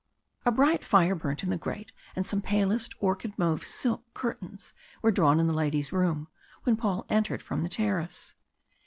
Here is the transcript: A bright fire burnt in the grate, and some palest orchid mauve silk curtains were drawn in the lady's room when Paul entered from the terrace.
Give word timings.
A 0.47 0.51
bright 0.51 0.83
fire 0.83 1.13
burnt 1.13 1.43
in 1.43 1.51
the 1.51 1.59
grate, 1.59 1.91
and 2.15 2.25
some 2.25 2.41
palest 2.41 2.95
orchid 2.99 3.37
mauve 3.37 3.63
silk 3.63 4.03
curtains 4.15 4.73
were 5.03 5.11
drawn 5.11 5.39
in 5.39 5.45
the 5.45 5.53
lady's 5.53 5.93
room 5.93 6.27
when 6.63 6.75
Paul 6.75 7.05
entered 7.07 7.43
from 7.43 7.61
the 7.61 7.69
terrace. 7.69 8.33